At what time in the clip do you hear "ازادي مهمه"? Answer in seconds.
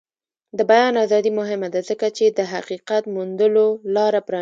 1.05-1.67